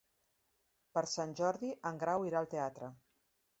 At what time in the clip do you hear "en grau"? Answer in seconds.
1.91-2.27